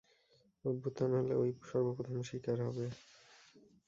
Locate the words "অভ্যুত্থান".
0.65-1.09